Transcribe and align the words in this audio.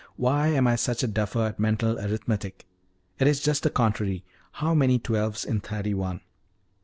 Why 0.15 0.47
am 0.47 0.65
I 0.65 0.77
such 0.77 1.03
a 1.03 1.07
duffer 1.07 1.43
at 1.45 1.59
mental 1.59 1.99
arithmetic! 1.99 2.65
It 3.19 3.27
is 3.27 3.39
just 3.39 3.61
the 3.61 3.69
contrary 3.69 4.23
how 4.53 4.73
many 4.73 4.97
twelves 4.97 5.45
in 5.45 5.59
thirty 5.59 5.93
one? 5.93 6.21